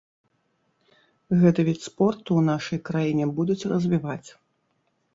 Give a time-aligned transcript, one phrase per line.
[1.43, 4.29] Гэты від спорту ў нашай краіне будуць развіваць.